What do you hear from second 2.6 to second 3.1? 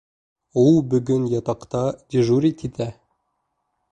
итә.